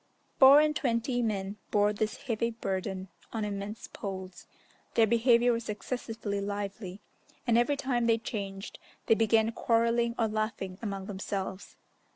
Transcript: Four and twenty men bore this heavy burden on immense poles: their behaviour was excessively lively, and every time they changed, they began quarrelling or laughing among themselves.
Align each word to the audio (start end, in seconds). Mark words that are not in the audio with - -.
Four 0.39 0.61
and 0.61 0.75
twenty 0.75 1.21
men 1.21 1.57
bore 1.69 1.93
this 1.93 2.23
heavy 2.23 2.49
burden 2.49 3.09
on 3.31 3.45
immense 3.45 3.87
poles: 3.87 4.47
their 4.95 5.05
behaviour 5.05 5.53
was 5.53 5.69
excessively 5.69 6.41
lively, 6.41 7.01
and 7.45 7.55
every 7.55 7.77
time 7.77 8.07
they 8.07 8.17
changed, 8.17 8.79
they 9.05 9.13
began 9.13 9.51
quarrelling 9.51 10.15
or 10.17 10.27
laughing 10.27 10.79
among 10.81 11.05
themselves. 11.05 11.75